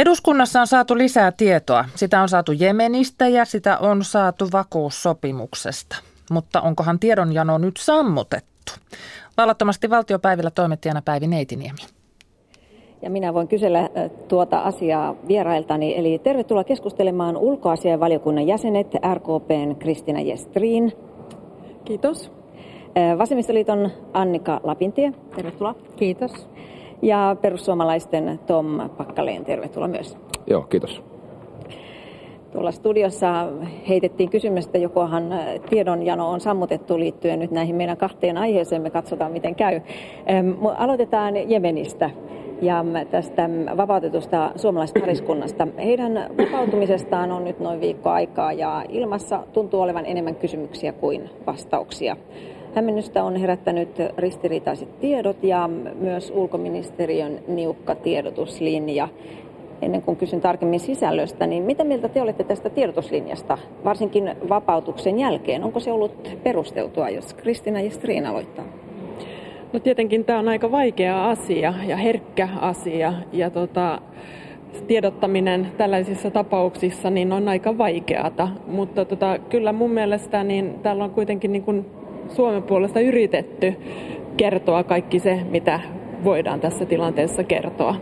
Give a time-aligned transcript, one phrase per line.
[0.00, 1.84] Eduskunnassa on saatu lisää tietoa.
[1.94, 5.96] Sitä on saatu Jemenistä ja sitä on saatu vakuussopimuksesta.
[6.30, 8.72] Mutta onkohan tiedonjano nyt sammutettu?
[9.36, 11.78] Vallattomasti valtiopäivillä toimittajana Päivi Neitiniemi.
[13.02, 13.88] Ja minä voin kysellä äh,
[14.28, 15.98] tuota asiaa vierailtani.
[15.98, 20.92] Eli tervetuloa keskustelemaan ulkoasiainvaliokunnan jäsenet RKPn Kristina Jestrin.
[21.84, 22.32] Kiitos.
[22.96, 25.74] Äh, Vasemmistoliiton Annika Lapintie, tervetuloa.
[25.96, 26.48] Kiitos.
[27.02, 30.18] Ja perussuomalaisten Tom Pakkaleen, tervetuloa myös.
[30.46, 31.02] Joo, kiitos.
[32.52, 33.46] Tuolla studiossa
[33.88, 35.34] heitettiin kysymystä, jokohan
[35.70, 38.82] tiedonjano on sammutettu liittyen nyt näihin meidän kahteen aiheeseen.
[38.82, 39.80] Me katsotaan, miten käy.
[40.76, 42.10] Aloitetaan Jemenistä
[42.62, 45.68] ja tästä vapautetusta suomalaispariskunnasta.
[45.84, 52.16] Heidän vapautumisestaan on nyt noin viikko aikaa ja ilmassa tuntuu olevan enemmän kysymyksiä kuin vastauksia.
[52.74, 53.88] Hämmennystä on herättänyt
[54.18, 55.70] ristiriitaiset tiedot ja
[56.00, 59.08] myös ulkoministeriön niukka tiedotuslinja.
[59.82, 65.64] Ennen kuin kysyn tarkemmin sisällöstä, niin mitä mieltä te olette tästä tiedotuslinjasta, varsinkin vapautuksen jälkeen?
[65.64, 68.64] Onko se ollut perusteltua, jos Kristina ja Striin aloittaa?
[69.72, 74.00] No tietenkin tämä on aika vaikea asia ja herkkä asia ja tota,
[74.86, 81.10] tiedottaminen tällaisissa tapauksissa niin on aika vaikeata, mutta tota, kyllä mun mielestä niin täällä on
[81.10, 81.86] kuitenkin niin kuin
[82.30, 83.74] Suomen puolesta yritetty
[84.36, 85.80] kertoa kaikki se, mitä
[86.24, 87.94] voidaan tässä tilanteessa kertoa.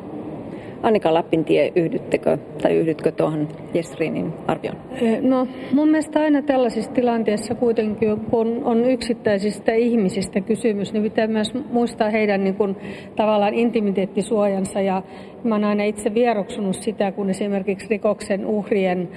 [0.82, 4.76] Annika Lappintie, yhdyttekö tai yhdytkö tuohon Jesrinin arvioon?
[5.22, 11.54] No mun mielestä aina tällaisissa tilanteissa kuitenkin, kun on yksittäisistä ihmisistä kysymys, niin pitää myös
[11.72, 12.76] muistaa heidän niin kuin,
[13.16, 14.80] tavallaan intimiteettisuojansa.
[14.80, 15.02] Ja
[15.44, 19.08] mä oon aina itse vieroksunut sitä, kun esimerkiksi rikoksen uhrien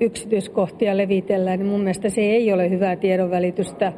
[0.00, 3.92] yksityiskohtia levitellään, niin mun mielestä se ei ole hyvää tiedonvälitystä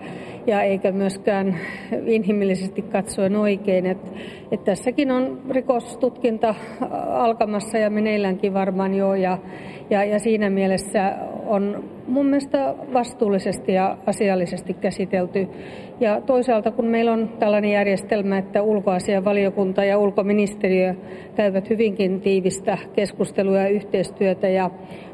[0.47, 1.58] ja eikä myöskään
[2.06, 3.86] inhimillisesti katsoen oikein.
[3.86, 4.11] Että,
[4.53, 6.55] että tässäkin on rikostutkinta
[7.08, 9.39] alkamassa ja meneilläänkin varmaan jo ja,
[9.91, 11.17] ja, ja siinä mielessä
[11.53, 15.48] on mun mielestä vastuullisesti ja asiallisesti käsitelty.
[16.01, 20.95] Ja toisaalta kun meillä on tällainen järjestelmä, että ulkoasianvaliokunta ja ulkoministeriö
[21.35, 24.70] käyvät hyvinkin tiivistä keskustelua ja yhteistyötä ja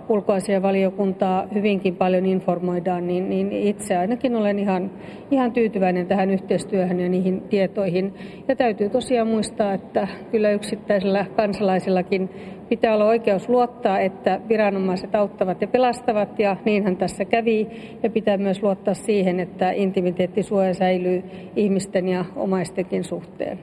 [0.08, 4.90] ulkoasianvaliokuntaa hyvinkin paljon informoidaan, niin, niin itse ainakin olen ihan,
[5.30, 8.14] ihan tyytyväinen tähän yhteistyöhön ja niihin tietoihin.
[8.48, 12.30] Ja täytyy tosiaan muistaa, että kyllä yksittäisellä kansalaisillakin
[12.68, 17.68] pitää olla oikeus luottaa, että viranomaiset auttavat ja pelastavat, ja niinhän tässä kävi.
[18.02, 21.22] Ja pitää myös luottaa siihen, että intimiteettisuoja säilyy
[21.56, 23.58] ihmisten ja omaistenkin suhteen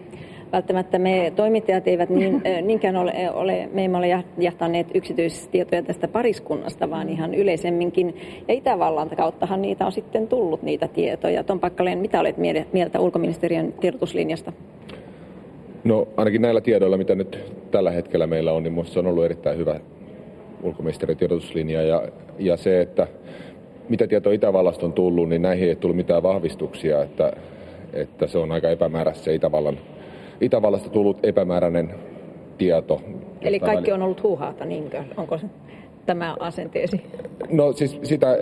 [0.55, 4.07] välttämättä me toimittajat eivät niin, niinkään ole, ole, me emme ole
[4.37, 8.15] jahtaneet yksityistietoja tästä pariskunnasta, vaan ihan yleisemminkin.
[8.47, 11.43] Ja Itävallan kauttahan niitä on sitten tullut niitä tietoja.
[11.43, 12.35] Tom Pakkaleen, mitä olet
[12.73, 14.53] mieltä ulkoministeriön tiedotuslinjasta?
[15.83, 19.25] No ainakin näillä tiedoilla, mitä nyt tällä hetkellä meillä on, niin minusta se on ollut
[19.25, 19.79] erittäin hyvä
[20.63, 21.81] ulkoministeriön tiedotuslinja.
[21.81, 22.03] Ja,
[22.39, 23.07] ja se, että
[23.89, 27.33] mitä tietoa Itävallasta on tullut, niin näihin ei tullut mitään vahvistuksia, että,
[27.93, 29.79] että se on aika epämääräistä se Itävallan
[30.41, 31.95] Itävallasta tullut epämääräinen
[32.57, 33.01] tieto.
[33.41, 35.03] Eli kaikki on ollut huuhaata, niinkö?
[35.17, 35.45] Onko se
[36.05, 37.01] tämä asenteesi?
[37.49, 38.37] No siis sitä,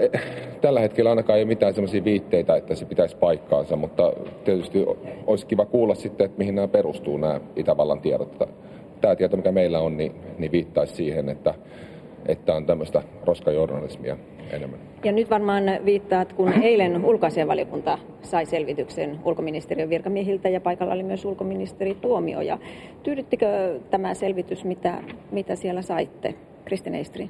[0.61, 4.13] tällä hetkellä ainakaan ei ole mitään sellaisia viitteitä, että se pitäisi paikkaansa, mutta
[4.45, 4.85] tietysti
[5.27, 8.39] olisi kiva kuulla sitten, että mihin nämä perustuu nämä Itävallan tiedot.
[9.01, 11.53] Tämä tieto, mikä meillä on, niin, niin viittaisi siihen, että,
[12.25, 14.17] että on tämmöistä roskajournalismia
[14.51, 14.92] enemmän.
[15.03, 21.25] Ja nyt varmaan viittaat, kun eilen ulkoasianvaliokunta sai selvityksen ulkoministeriön virkamiehiltä ja paikalla oli myös
[21.25, 22.57] ulkoministeri Tuomioja.
[23.03, 24.97] Tyydyttikö tämä selvitys, mitä,
[25.31, 27.29] mitä siellä saitte, Kristin Eistri?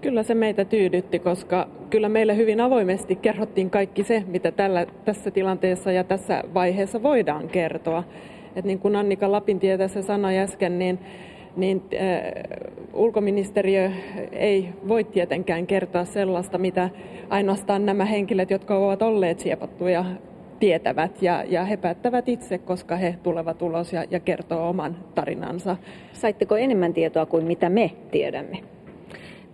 [0.00, 5.30] Kyllä se meitä tyydytti, koska kyllä meille hyvin avoimesti kerrottiin kaikki se, mitä tällä, tässä
[5.30, 8.04] tilanteessa ja tässä vaiheessa voidaan kertoa.
[8.56, 10.98] Et niin kuin Annika Lapintie tässä sanoi äsken, niin
[11.56, 12.32] niin äh,
[12.92, 13.90] ulkoministeriö
[14.32, 16.90] ei voi tietenkään kertoa sellaista, mitä
[17.28, 20.04] ainoastaan nämä henkilöt, jotka ovat olleet siepattuja,
[20.60, 25.76] tietävät ja, ja he päättävät itse, koska he tulevat ulos ja, ja kertoo oman tarinansa.
[26.12, 28.73] Saitteko enemmän tietoa kuin mitä me tiedämme?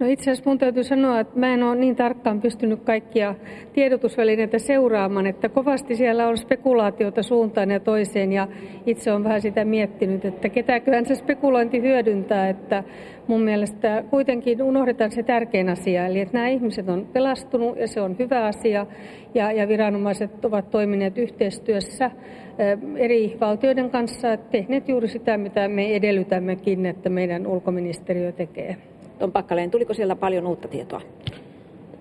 [0.01, 3.35] No itse asiassa mun täytyy sanoa, että mä en ole niin tarkkaan pystynyt kaikkia
[3.73, 8.49] tiedotusvälineitä seuraamaan, että kovasti siellä on spekulaatiota suuntaan ja toiseen ja
[8.87, 12.85] itse on vähän sitä miettinyt, että ketäköhän se spekulointi hyödyntää, että
[13.27, 18.01] mun mielestä kuitenkin unohdetaan se tärkein asia, eli että nämä ihmiset on pelastunut ja se
[18.01, 18.87] on hyvä asia
[19.35, 22.11] ja, ja viranomaiset ovat toimineet yhteistyössä
[22.97, 28.77] eri valtioiden kanssa, tehneet juuri sitä, mitä me edellytämmekin, että meidän ulkoministeriö tekee.
[29.21, 31.01] Tom Pakkaleen, tuliko siellä paljon uutta tietoa?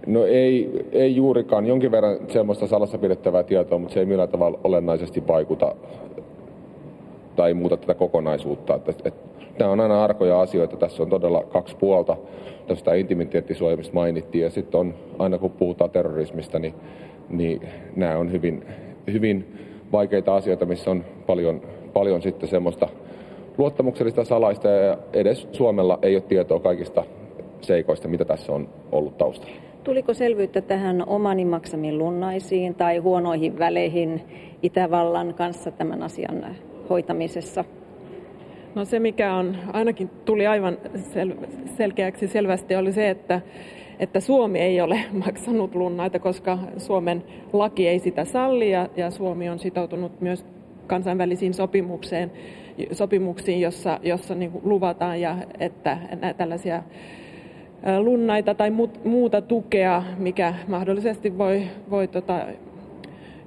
[0.08, 1.66] No ei, ei juurikaan.
[1.66, 5.76] Jonkin verran semmoista salassa pidettävää tietoa, mutta se ei millään tavalla olennaisesti vaikuta
[7.48, 8.76] ei muuta tätä kokonaisuutta.
[8.76, 9.12] Että, että,
[9.60, 10.78] nämä on aina arkoja asioita.
[10.78, 12.18] Tässä on todella kaksi puolta.
[12.68, 16.74] Tästä intimiteettisuojelmista mainittiin ja sitten on aina kun puhutaan terrorismista, niin,
[17.30, 17.62] niin
[17.96, 18.66] nämä on hyvin,
[19.12, 19.58] hyvin
[19.92, 21.62] vaikeita asioita, missä on paljon,
[21.94, 22.88] paljon sitten semmoista
[23.60, 27.04] luottamuksellista salaista ja edes Suomella ei ole tietoa kaikista
[27.62, 29.56] seikoista, mitä tässä on ollut taustalla.
[29.84, 34.22] Tuliko selvyyttä tähän omani maksamiin lunnaisiin tai huonoihin väleihin
[34.64, 36.46] Itävallan kanssa tämän asian
[36.90, 37.66] hoitamisessa?
[38.76, 41.48] No se, mikä on ainakin tuli aivan sel-
[41.78, 43.42] selkeäksi selvästi, oli se, että,
[44.00, 47.24] että Suomi ei ole maksanut lunnaita, koska Suomen
[47.54, 50.46] laki ei sitä salli ja, ja Suomi on sitoutunut myös
[50.88, 52.32] kansainvälisiin sopimukseen,
[52.92, 55.98] sopimuksiin, jossa, jossa niin luvataan, ja että
[56.38, 56.84] tällaisia
[58.00, 58.72] lunnaita tai
[59.04, 62.46] muuta tukea, mikä mahdollisesti voi, voi tota,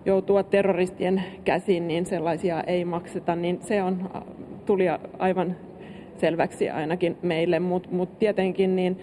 [0.07, 4.11] joutua terroristien käsiin, niin sellaisia ei makseta, niin se on,
[4.67, 4.85] tuli
[5.19, 5.57] aivan
[6.17, 8.99] selväksi ainakin meille, mutta mut tietenkin niin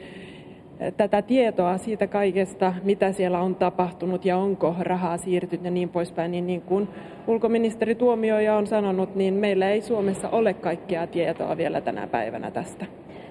[0.98, 6.31] tätä tietoa siitä kaikesta, mitä siellä on tapahtunut ja onko rahaa siirtynyt ja niin poispäin,
[6.31, 6.88] niin, niin kuin
[7.28, 12.86] ulkoministeri Tuomioja on sanonut, niin meillä ei Suomessa ole kaikkea tietoa vielä tänä päivänä tästä.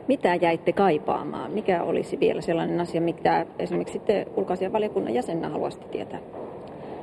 [0.08, 1.50] Mitä jäitte kaipaamaan?
[1.50, 6.20] Mikä olisi vielä sellainen asia, mitä esimerkiksi te ulkoasianvaliokunnan jäsenä haluaisitte tietää?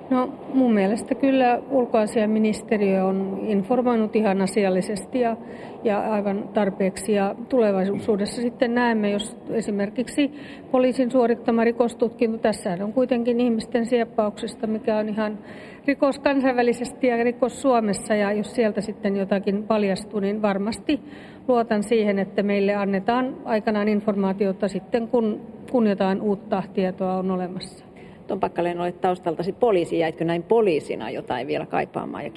[0.10, 5.38] No mun mielestä kyllä ulkoasiaministeriö on informoinut ihan asiallisesti ja,
[5.84, 7.14] ja aivan tarpeeksi.
[7.14, 10.32] Ja tulevaisuudessa sitten näemme, jos esimerkiksi
[10.72, 15.40] poliisin suorittama rikostutkinto, tässä on kuitenkin ihmisten sieppauksesta, mikä on ihan
[15.88, 18.16] rikos kansainvälisesti ja rikos Suomessa.
[18.16, 21.00] Ja jos sieltä sitten jotakin paljastuu, niin varmasti
[21.48, 25.42] luotan siihen, että meille annetaan aikanaan informaatiota sitten, kun,
[25.72, 27.85] kun jotain uutta tietoa on olemassa.
[28.28, 30.00] Tuon Pakkaleen olet taustaltasi poliisi.
[30.00, 32.32] Jäitkö näin poliisina jotain vielä kaipaamaan ja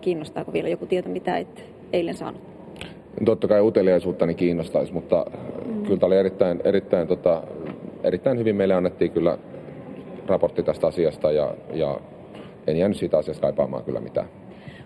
[0.00, 2.40] kiinnostaako vielä joku tieto, mitä et eilen saanut?
[3.24, 5.26] Totta kai uteliaisuuttani kiinnostaisi, mutta
[5.66, 5.82] mm.
[5.82, 7.42] kyllä tämä oli erittäin, erittäin, tota,
[8.04, 9.38] erittäin hyvin meille annettiin kyllä
[10.26, 12.00] raportti tästä asiasta ja, ja
[12.66, 14.28] en jäänyt siitä asiasta kaipaamaan kyllä mitään.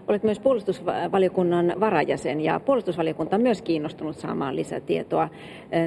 [0.09, 5.29] Olet myös puolustusvaliokunnan varajäsen ja puolustusvaliokunta on myös kiinnostunut saamaan lisätietoa.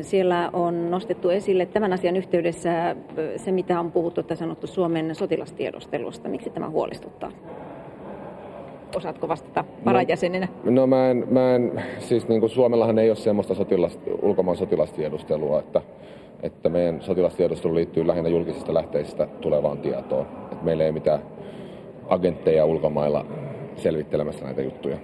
[0.02, 2.96] Siellä on nostettu esille tämän asian yhteydessä
[3.36, 6.30] se, mitä on puhuttu tai sanottu Suomen sotilastiedostelusta.
[6.30, 7.32] Miksi tämä huolestuttaa?
[8.96, 10.48] Osaatko vastata varajäsenenä?
[10.64, 14.58] No, no mä en, mä en siis niin kuin Suomellahan ei ole semmoista sotilas, ulkomaan
[14.58, 15.82] sotilastiedustelua, että,
[16.44, 20.28] että meidän sotilastiedustelu liittyy lähinnä julkisista lähteistä tulevaan tietoon.
[20.52, 21.20] Että meillä ei mitään
[22.10, 23.26] agentteja ulkomailla
[23.80, 24.98] selvittelemässä näitä juttuja.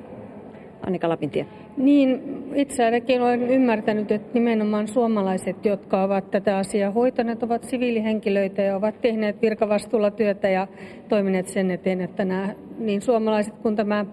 [0.85, 1.45] Annika Lapintie.
[1.77, 2.21] Niin,
[2.55, 8.75] itse ainakin olen ymmärtänyt, että nimenomaan suomalaiset, jotka ovat tätä asiaa hoitaneet, ovat siviilihenkilöitä ja
[8.75, 10.67] ovat tehneet virkavastuulla työtä ja
[11.09, 14.05] toimineet sen eteen, että nämä niin suomalaiset kuin tämä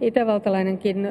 [0.00, 1.08] itävaltalainenkin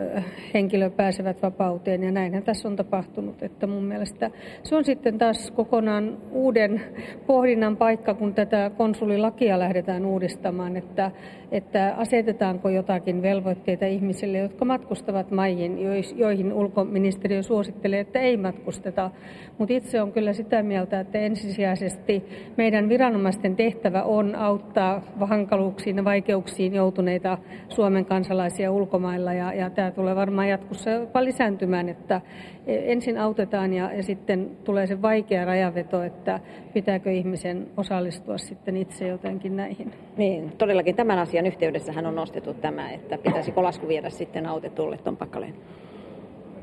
[0.53, 3.43] henkilö pääsevät vapauteen ja näinhän tässä on tapahtunut.
[3.43, 4.31] Että mun mielestä
[4.63, 6.81] se on sitten taas kokonaan uuden
[7.27, 11.11] pohdinnan paikka, kun tätä konsulilakia lähdetään uudistamaan, että,
[11.51, 15.77] että asetetaanko jotakin velvoitteita ihmisille, jotka matkustavat maihin,
[16.15, 19.11] joihin ulkoministeriö suosittelee, että ei matkusteta.
[19.57, 22.23] Mutta itse on kyllä sitä mieltä, että ensisijaisesti
[22.57, 27.37] meidän viranomaisten tehtävä on auttaa hankaluuksiin ja vaikeuksiin joutuneita
[27.69, 32.21] Suomen kansalaisia ulkomailla ja, ja tämä tulee varmaan jatkossa jopa lisääntymään, että
[32.67, 36.39] ensin autetaan ja, ja sitten tulee se vaikea rajaveto, että
[36.73, 39.93] pitääkö ihmisen osallistua sitten itse jotenkin näihin.
[40.17, 45.17] Niin, todellakin tämän asian yhteydessähän on nostettu tämä, että pitäisikö lasku viedä sitten autetulle ton
[45.17, 45.53] pakkaleen.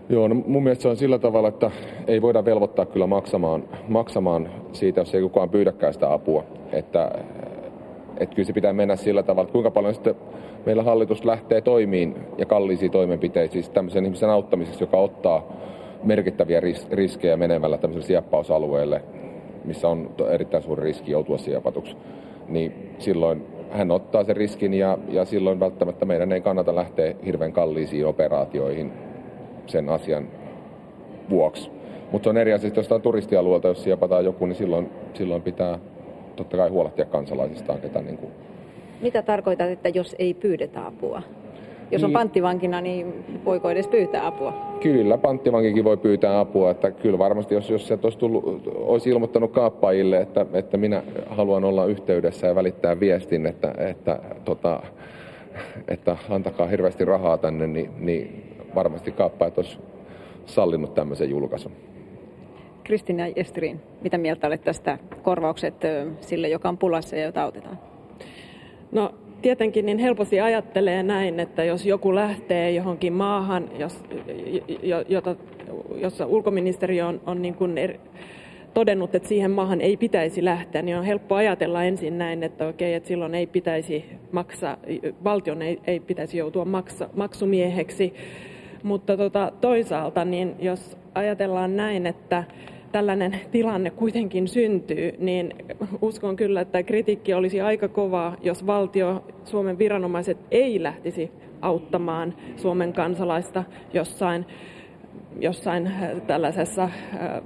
[0.09, 1.71] Joo, no mun mielestä se on sillä tavalla, että
[2.07, 6.45] ei voida velvoittaa kyllä maksamaan, maksamaan siitä, jos ei kukaan pyydäkään sitä apua.
[6.73, 7.11] Että,
[8.21, 10.15] että kyllä se pitää mennä sillä tavalla, kuinka paljon sitten
[10.67, 15.53] meillä hallitus lähtee toimiin ja kalliisiin toimenpiteisiin siis tämmöisen ihmisen auttamiseksi, joka ottaa
[16.03, 19.03] merkittäviä ris- riskejä menemällä tämmöiselle sieppausalueelle,
[19.65, 21.97] missä on erittäin suuri riski joutua siepatuksi.
[22.49, 27.53] Niin silloin hän ottaa sen riskin ja, ja silloin välttämättä meidän ei kannata lähteä hirveän
[27.53, 28.93] kalliisiin operaatioihin
[29.67, 30.29] sen asian
[31.31, 31.71] vuoksi.
[32.13, 35.79] Mutta on eri asia, jos on turistialueelta, jos siepataan joku, niin silloin, silloin pitää
[36.37, 38.33] totta kai huolehtia kansalaisistaan, ketä niin kuin
[39.01, 41.23] mitä tarkoitat, että jos ei pyydetä apua?
[41.91, 42.15] Jos on niin.
[42.15, 44.53] panttivankina, niin voiko edes pyytää apua?
[44.81, 46.71] Kyllä, panttivankikin voi pyytää apua.
[46.71, 51.65] Että kyllä varmasti, jos, jos sieltä olisi, tullut, olisi ilmoittanut kaappaajille, että, että minä haluan
[51.65, 54.83] olla yhteydessä ja välittää viestin, että, että, tota,
[55.89, 58.45] että antakaa hirveästi rahaa tänne, niin, niin
[58.75, 59.79] varmasti kaappaajat olisi
[60.47, 61.73] sallinut tämmöisen julkaisun.
[62.91, 65.75] Kristina Esterin, mitä mieltä olet tästä korvaukset
[66.21, 67.79] sille, joka on pulassa ja jota autetaan?
[68.93, 74.05] No tietenkin niin helposti ajattelee näin, että jos joku lähtee johonkin maahan, jos,
[75.09, 75.37] jota,
[75.97, 78.01] jossa ulkoministeriö on, on niin kuin eri,
[78.75, 82.95] todennut, että siihen maahan ei pitäisi lähteä, niin on helppo ajatella ensin näin, että okei,
[82.95, 84.77] että silloin ei pitäisi maksaa,
[85.25, 88.15] valtion ei, ei pitäisi joutua maksa, maksumieheksi.
[88.83, 92.45] Mutta tota, toisaalta, niin jos ajatellaan näin, että
[92.93, 95.55] tällainen tilanne kuitenkin syntyy, niin
[96.03, 101.31] uskon kyllä, että kritiikki olisi aika kovaa, jos valtio, Suomen viranomaiset ei lähtisi
[101.61, 104.47] auttamaan Suomen kansalaista jossain
[105.41, 106.91] jossain äh, tällaisessa äh,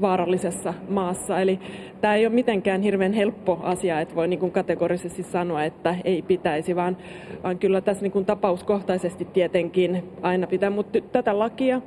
[0.00, 1.40] vaarallisessa maassa.
[1.40, 1.60] Eli
[2.00, 6.76] tämä ei ole mitenkään hirveän helppo asia, että voi niin kategorisesti sanoa, että ei pitäisi,
[6.76, 6.96] vaan,
[7.42, 10.70] vaan kyllä tässä niin tapauskohtaisesti tietenkin aina pitää.
[10.70, 11.80] Mutta tätä lakia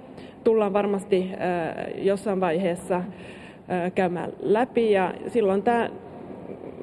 [0.43, 3.03] tullaan varmasti äh, jossain vaiheessa
[3.95, 4.91] käymään läpi.
[4.91, 5.89] Ja silloin tämä,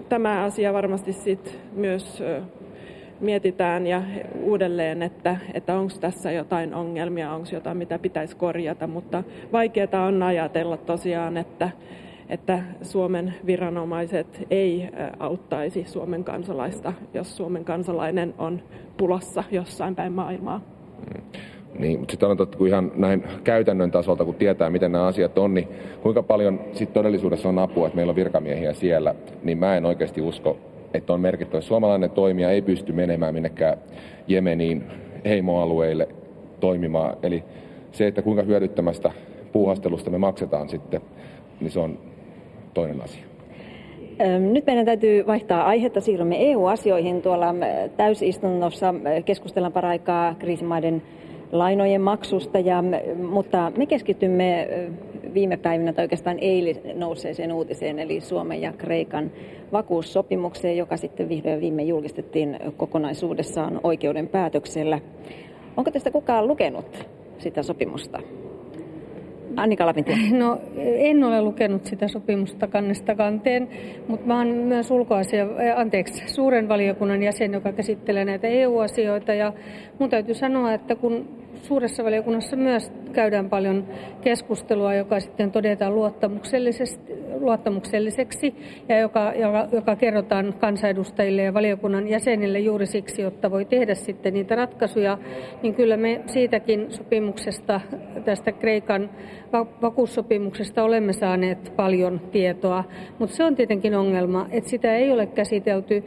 [0.08, 2.22] tämä asia varmasti sit myös
[3.20, 4.02] mietitään ja
[4.40, 9.22] uudelleen, että, että onko tässä jotain ongelmia, onko jotain, mitä pitäisi korjata, mutta
[9.52, 11.70] vaikeaa on ajatella tosiaan, että,
[12.28, 14.88] että Suomen viranomaiset ei
[15.18, 18.62] auttaisi Suomen kansalaista, jos Suomen kansalainen on
[18.96, 20.60] pulassa jossain päin maailmaa.
[21.78, 25.54] Niin, mutta sitten on kun ihan näin käytännön tasolta, kun tietää, miten nämä asiat on,
[25.54, 25.68] niin
[26.02, 30.20] kuinka paljon sitten todellisuudessa on apua, että meillä on virkamiehiä siellä, niin mä en oikeasti
[30.20, 30.56] usko,
[30.94, 31.60] että on merkittävä.
[31.60, 33.78] Suomalainen toimija ei pysty menemään minnekään
[34.28, 34.84] Jemeniin
[35.24, 36.08] heimoalueille
[36.60, 37.16] toimimaan.
[37.22, 37.44] Eli
[37.92, 39.12] se, että kuinka hyödyttämästä
[39.52, 41.00] puuhastelusta me maksetaan sitten,
[41.60, 41.98] niin se on
[42.74, 43.24] toinen asia.
[44.52, 46.00] Nyt meidän täytyy vaihtaa aihetta.
[46.00, 47.22] Siirrymme EU-asioihin.
[47.22, 47.54] Tuolla
[47.96, 51.02] täysistunnossa keskustellaan paraikaa kriisimaiden
[51.54, 52.84] lainojen maksusta, ja,
[53.30, 54.68] mutta me keskitymme
[55.34, 59.30] viime päivinä tai oikeastaan eilen nousseeseen uutiseen, eli Suomen ja Kreikan
[59.72, 65.00] vakuussopimukseen, joka sitten vihdoin viime julkistettiin kokonaisuudessaan oikeuden päätöksellä.
[65.76, 67.08] Onko tästä kukaan lukenut
[67.38, 68.20] sitä sopimusta?
[69.56, 70.16] Annika Lapintie.
[70.32, 73.68] No en ole lukenut sitä sopimusta kannesta kanteen,
[74.08, 75.46] mutta mä olen myös ulkoasia,
[75.76, 79.34] anteeksi, suuren valiokunnan jäsen, joka käsittelee näitä EU-asioita.
[79.34, 79.52] Ja
[79.98, 81.28] mun täytyy sanoa, että kun
[81.64, 83.88] suuressa valiokunnassa myös käydään paljon
[84.20, 85.94] keskustelua, joka sitten todetaan
[87.40, 88.54] luottamukselliseksi
[88.88, 94.34] ja joka, joka, joka kerrotaan kansanedustajille ja valiokunnan jäsenille juuri siksi, jotta voi tehdä sitten
[94.34, 95.18] niitä ratkaisuja,
[95.62, 97.80] niin kyllä me siitäkin sopimuksesta,
[98.24, 99.10] tästä Kreikan
[99.82, 102.84] vakuussopimuksesta olemme saaneet paljon tietoa,
[103.18, 106.04] mutta se on tietenkin ongelma, että sitä ei ole käsitelty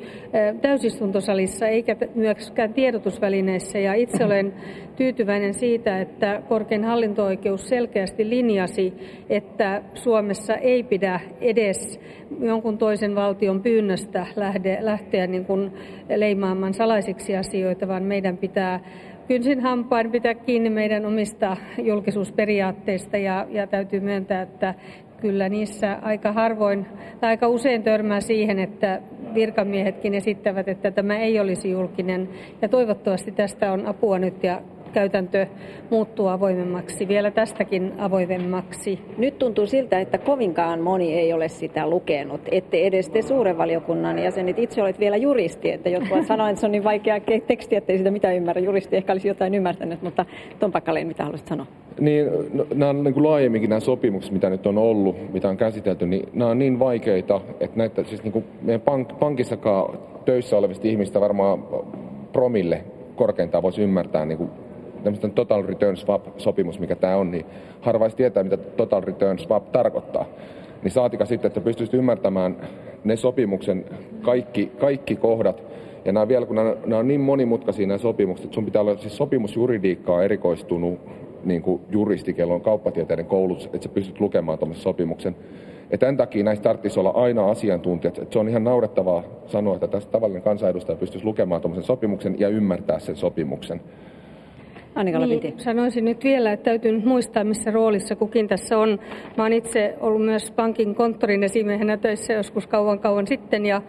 [0.62, 3.80] täysistuntosalissa eikä myöskään tiedotusvälineissä.
[3.80, 4.54] Ja itse olen
[4.96, 8.94] tyytyväinen siitä, että korkein hallinto-oikeus selkeästi linjasi,
[9.30, 12.00] että Suomessa ei pidä edes
[12.40, 14.28] jonkun toisen valtion pyynnöstä
[14.80, 15.72] lähteä niin kuin
[16.16, 18.80] leimaamaan salaisiksi asioita, vaan meidän pitää
[19.28, 24.74] kynsin hampain pitää kiinni meidän omista julkisuusperiaatteista ja, ja täytyy myöntää, että
[25.22, 26.86] kyllä niissä aika harvoin
[27.20, 29.02] tai aika usein törmää siihen, että
[29.34, 32.30] virkamiehetkin esittävät, että tämä ei olisi julkinen.
[32.62, 34.62] Ja toivottavasti tästä on apua nyt ja
[34.98, 35.48] käytäntö
[35.90, 39.00] muuttuu avoimemmaksi, vielä tästäkin avoimemmaksi.
[39.18, 42.42] Nyt tuntuu siltä, että kovinkaan moni ei ole sitä lukenut.
[42.52, 44.60] Ette edes te suuren valiokunnan jäsenet.
[44.60, 47.98] Itse olet vielä juristi, että jotkut sanoivat, että se on niin vaikea teksti, että ei
[47.98, 48.62] sitä mitään ymmärrä.
[48.62, 50.26] Juristi ehkä olisi jotain ymmärtänyt, mutta
[50.60, 51.66] Tom Pakkaleen, mitä haluaisit sanoa?
[52.00, 55.58] Niin, no, nämä on niin kuin laajemminkin nämä sopimukset, mitä nyt on ollut, mitä on
[55.58, 60.58] käsitelty, niin nämä on niin vaikeita, että näitä, siis niin kuin meidän pank, pankissakaan töissä
[60.58, 61.64] olevista ihmistä varmaan
[62.32, 62.84] promille
[63.16, 64.50] korkeintaan voisi ymmärtää niin kuin
[65.04, 67.46] tämmöistä total return swap-sopimus, mikä tämä on, niin
[67.82, 70.26] harvaisi tietää, mitä total return swap tarkoittaa.
[70.84, 72.56] Niin saatika sitten, että pystyisit ymmärtämään
[73.04, 73.86] ne sopimuksen
[74.22, 75.64] kaikki, kaikki kohdat,
[76.06, 78.98] ja nämä vielä, kun nämä, nämä on niin monimutkaisia nämä sopimukset, että sun pitää olla
[78.98, 81.00] siis sopimusjuridiikkaa erikoistunut
[81.46, 85.36] niin kuin juristi, kello on kauppatieteiden koulutus, että sä pystyt lukemaan tuommoisen sopimuksen.
[85.92, 88.18] Ja tämän takia näistä tarvitsisi olla aina asiantuntijat.
[88.18, 92.50] Että se on ihan naurettavaa sanoa, että tästä tavallinen kansanedustaja pystyisi lukemaan tuommoisen sopimuksen ja
[92.50, 93.82] ymmärtää sen sopimuksen.
[94.98, 99.00] Annika niin, sanoisin nyt vielä, että täytyy nyt muistaa, missä roolissa kukin tässä on.
[99.38, 103.82] Mä olen itse ollut myös pankin konttorin esimiehenä töissä joskus kauan kauan sitten ja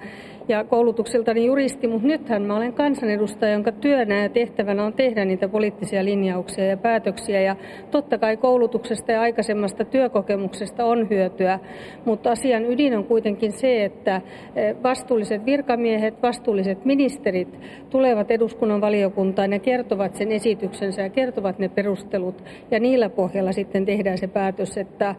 [0.48, 5.48] ja koulutukseltani juristi, mutta nythän mä olen kansanedustaja, jonka työnä ja tehtävänä on tehdä niitä
[5.48, 7.40] poliittisia linjauksia ja päätöksiä.
[7.40, 7.56] Ja
[7.90, 11.58] totta kai koulutuksesta ja aikaisemmasta työkokemuksesta on hyötyä,
[12.04, 14.20] mutta asian ydin on kuitenkin se, että
[14.56, 21.68] e, vastuulliset virkamiehet, vastuulliset ministerit tulevat eduskunnan valiokuntaan ja kertovat sen esityksensä ja kertovat ne
[21.68, 22.44] perustelut.
[22.70, 25.14] Ja niillä pohjalla sitten tehdään se päätös, että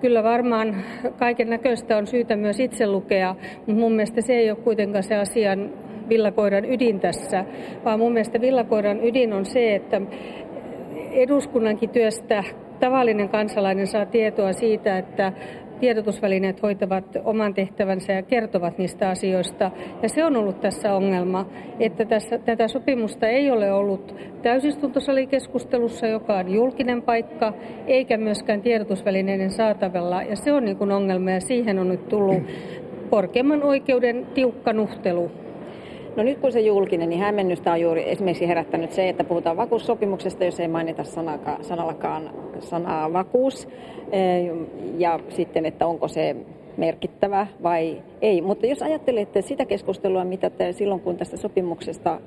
[0.00, 0.76] kyllä varmaan
[1.18, 5.14] kaiken näköistä on syytä myös itse lukea, mutta mun mielestä se ei ole kuitenkaan se
[5.14, 5.70] asian
[6.08, 7.44] villakoiran ydin tässä,
[7.84, 10.00] vaan mun mielestä villakoiran ydin on se, että
[11.10, 12.44] eduskunnankin työstä
[12.80, 15.32] tavallinen kansalainen saa tietoa siitä, että
[15.80, 19.70] tiedotusvälineet hoitavat oman tehtävänsä ja kertovat niistä asioista.
[20.02, 21.46] Ja se on ollut tässä ongelma,
[21.80, 27.52] että tässä, tätä sopimusta ei ole ollut täysistuntosalikeskustelussa, joka on julkinen paikka,
[27.86, 30.22] eikä myöskään tiedotusvälineiden saatavilla.
[30.22, 32.42] Ja se on niin kuin ongelma ja siihen on nyt tullut
[33.10, 35.30] korkeimman oikeuden tiukka nuhtelu.
[36.16, 40.44] No nyt kun se julkinen, niin hämmennystä on juuri esimerkiksi herättänyt se, että puhutaan vakuussopimuksesta,
[40.44, 42.30] jos ei mainita sanaka, sanallakaan
[42.60, 43.68] sanaa vakuus.
[44.12, 44.50] Eh,
[44.98, 46.36] ja sitten, että onko se
[46.76, 48.40] merkittävä vai ei.
[48.40, 52.20] Mutta jos ajattelette sitä keskustelua, mitä te silloin kun tästä sopimuksesta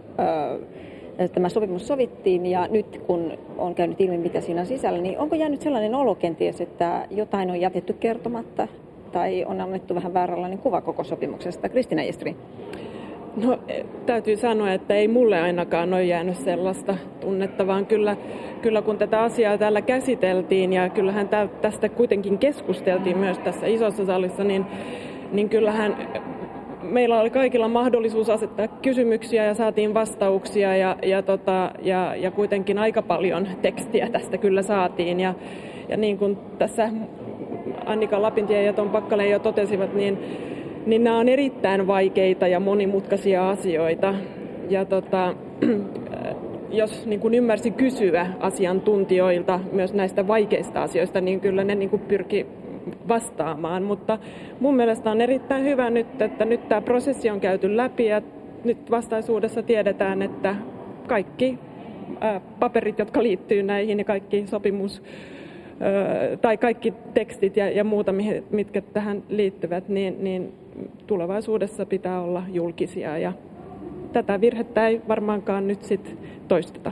[1.34, 5.36] tämä sopimus sovittiin ja nyt kun on käynyt ilmi, mitä siinä on sisällä, niin onko
[5.36, 8.68] jäänyt sellainen olo kenties, että jotain on jätetty kertomatta
[9.12, 11.70] tai on annettu vähän vääränlainen kuva koko sopimuksesta?
[11.70, 12.36] Kristina Jestri.
[13.44, 13.60] No
[14.06, 18.18] täytyy sanoa, että ei mulle ainakaan ole jäänyt sellaista tunnetta, vaan kyllä,
[18.62, 21.30] kyllä kun tätä asiaa täällä käsiteltiin ja kyllähän
[21.62, 24.66] tästä kuitenkin keskusteltiin myös tässä isossa salissa, niin,
[25.32, 25.98] niin kyllähän
[26.84, 32.78] meillä oli kaikilla mahdollisuus asettaa kysymyksiä ja saatiin vastauksia ja, ja, tota, ja, ja kuitenkin
[32.78, 35.20] aika paljon tekstiä tästä kyllä saatiin.
[35.20, 35.34] Ja,
[35.90, 36.90] ja niin kuin tässä
[37.88, 40.18] Annika Lapintie ja Tom Pakkalen jo totesivat, niin
[40.88, 44.16] niin nämä on erittäin vaikeita ja monimutkaisia asioita.
[44.70, 45.34] Ja tota,
[46.70, 52.02] jos niin kuin ymmärsi kysyä asiantuntijoilta myös näistä vaikeista asioista, niin kyllä ne niin kuin
[52.02, 52.46] pyrki
[53.08, 53.84] vastaamaan.
[53.84, 54.20] Mutta
[54.60, 58.22] mun mielestä on erittäin hyvä nyt, että nyt tämä prosessi on käyty läpi ja
[58.64, 60.56] nyt vastaisuudessa tiedetään, että
[61.08, 61.60] kaikki
[62.60, 65.04] paperit, jotka liittyy näihin ja kaikki sopimus
[66.42, 68.14] tai kaikki tekstit ja, ja muuta,
[68.50, 70.54] mitkä tähän liittyvät, niin, niin
[71.08, 73.34] tulevaisuudessa pitää olla julkisia ja
[74.14, 76.16] tätä virhettä ei varmaankaan nyt sit
[76.48, 76.92] toisteta.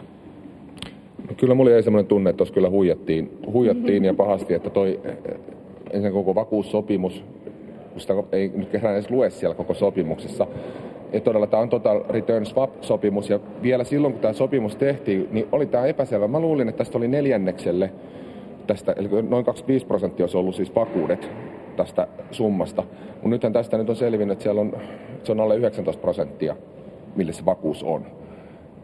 [1.29, 4.99] No kyllä mulla jäi sellainen tunne, että kyllä huijattiin, huijattiin ja pahasti, että toi
[5.91, 7.23] ensin koko vakuussopimus,
[7.97, 10.47] sitä ei nyt kerran edes lue siellä koko sopimuksessa,
[11.13, 15.47] että todella tämä on Total Return Swap-sopimus ja vielä silloin kun tämä sopimus tehtiin, niin
[15.51, 16.27] oli tämä epäselvä.
[16.27, 17.91] Mä luulin, että tästä oli neljännekselle
[18.67, 21.31] tästä, eli noin 25 prosenttia olisi ollut siis vakuudet
[21.75, 22.83] tästä summasta.
[23.11, 24.77] Mutta nythän tästä nyt on selvinnyt, että siellä on,
[25.23, 26.55] se on alle 19 prosenttia,
[27.15, 28.05] millä se vakuus on.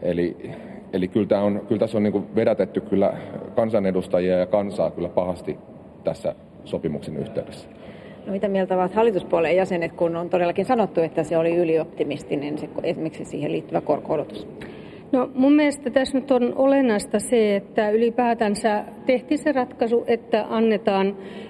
[0.01, 0.51] Eli,
[0.93, 3.13] eli kyllä, tämä on, kyllä tässä on niin vedätetty kyllä
[3.55, 5.57] kansanedustajia ja kansaa kyllä pahasti
[6.03, 7.69] tässä sopimuksen yhteydessä.
[8.25, 12.69] No mitä mieltä ovat hallituspuolen jäsenet, kun on todellakin sanottu, että se oli ylioptimistinen se,
[12.83, 14.47] esimerkiksi siihen liittyvä korko-odotus?
[15.11, 21.07] No mun mielestä tässä nyt on olennaista se, että ylipäätänsä tehtiin se ratkaisu, että annetaan,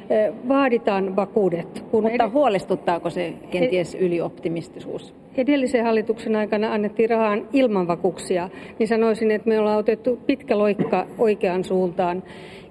[0.09, 1.83] eh, vaaditaan vakuudet.
[1.91, 5.13] Kun Mutta huolestuttaako se kenties ylioptimistisuus?
[5.37, 11.07] Edellisen hallituksen aikana annettiin rahaa ilman vakuuksia, niin sanoisin, että me ollaan otettu pitkä loikka
[11.17, 12.23] oikeaan suuntaan.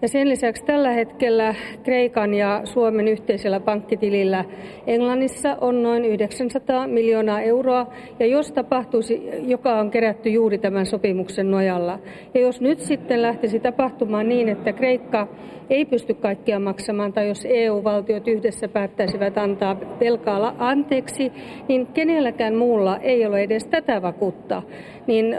[0.03, 4.45] Ja sen lisäksi tällä hetkellä Kreikan ja Suomen yhteisellä pankkitilillä
[4.87, 7.87] Englannissa on noin 900 miljoonaa euroa,
[8.19, 11.99] ja jos tapahtuisi, joka on kerätty juuri tämän sopimuksen nojalla.
[12.35, 15.29] Ja jos nyt sitten lähtisi tapahtumaan niin, että Kreikka
[15.71, 21.33] ei pysty kaikkia maksamaan, tai jos EU-valtiot yhdessä päättäisivät antaa velkaa anteeksi,
[21.69, 24.63] niin kenelläkään muulla ei ole edes tätä vakuutta.
[25.11, 25.37] Niin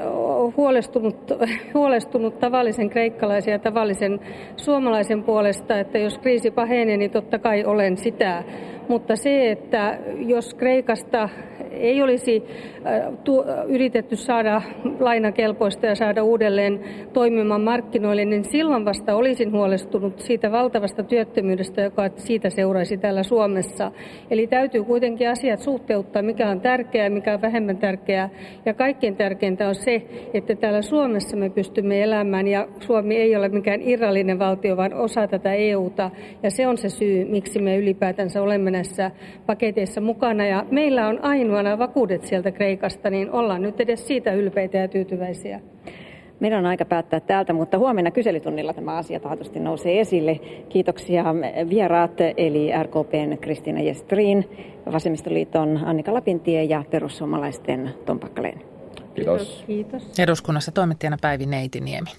[0.57, 1.31] huolestunut,
[1.73, 4.19] huolestunut tavallisen kreikkalaisen ja tavallisen
[4.55, 8.43] suomalaisen puolesta, että jos kriisi pahenee, niin totta kai olen sitä.
[8.87, 11.29] Mutta se, että jos Kreikasta
[11.71, 12.43] ei olisi
[13.67, 14.61] yritetty saada
[14.99, 16.79] lainakelpoista ja saada uudelleen
[17.13, 23.91] toimimaan markkinoille, niin silloin vasta olisin huolestunut siitä valtavasta työttömyydestä, joka siitä seuraisi täällä Suomessa.
[24.31, 28.29] Eli täytyy kuitenkin asiat suhteuttaa, mikä on tärkeää mikä on vähemmän tärkeää.
[28.65, 30.01] Ja kaikkein tärkeintä on se,
[30.33, 35.27] että täällä Suomessa me pystymme elämään ja Suomi ei ole mikään irrallinen valtio, vaan osa
[35.27, 36.11] tätä EUta.
[36.43, 39.11] Ja se on se syy, miksi me ylipäätänsä olemme näissä
[39.45, 40.47] paketeissa mukana.
[40.47, 45.59] Ja meillä on ainoana vakuudet sieltä Kreikasta, niin ollaan nyt edes siitä ylpeitä ja tyytyväisiä.
[46.39, 50.39] Meidän on aika päättää täältä, mutta huomenna kyselytunnilla tämä asia taatusti nousee esille.
[50.69, 51.25] Kiitoksia
[51.69, 54.45] vieraat, eli RKPn Kristina Jestrin,
[54.91, 58.19] Vasemmistoliiton Annika Lapintie ja perussuomalaisten Tom.
[59.15, 59.63] Kiitos.
[59.67, 60.19] Kiitos.
[60.19, 62.11] Eduskunnassa toimittajana Päivi Neitiniemi.